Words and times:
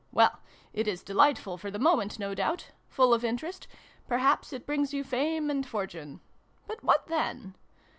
Well, 0.11 0.39
it 0.73 0.87
is 0.87 1.03
delightful 1.03 1.59
for 1.59 1.69
the 1.69 1.77
moment, 1.77 2.17
no 2.17 2.33
doubt 2.33 2.71
full 2.89 3.13
of 3.13 3.23
interest 3.23 3.67
perhaps 4.07 4.51
it 4.51 4.65
brings 4.65 4.95
you 4.95 5.03
fame 5.03 5.51
and 5.51 5.63
fortune. 5.67 6.21
But 6.65 6.83
what 6.83 7.05
then 7.05 7.53